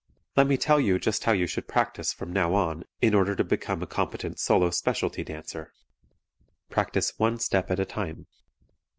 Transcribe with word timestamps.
Let 0.35 0.47
me 0.47 0.57
tell 0.57 0.79
you 0.81 0.97
just 0.97 1.25
how 1.25 1.31
you 1.31 1.45
should 1.45 1.67
practice 1.67 2.11
from 2.11 2.33
now 2.33 2.55
on 2.55 2.85
in 3.03 3.13
order 3.13 3.35
to 3.35 3.43
become 3.43 3.83
a 3.83 3.85
competent 3.85 4.39
solo 4.39 4.71
specialty 4.71 5.23
dancer. 5.23 5.71
Practice 6.71 7.19
one 7.19 7.37
step 7.37 7.69
at 7.69 7.79
a 7.79 7.85
time. 7.85 8.25